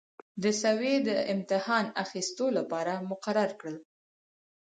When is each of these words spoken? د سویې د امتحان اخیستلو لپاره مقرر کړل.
د 0.43 0.45
سویې 0.61 0.95
د 1.07 1.09
امتحان 1.33 1.85
اخیستلو 2.03 2.45
لپاره 2.57 2.93
مقرر 3.09 3.49
کړل. 3.59 3.77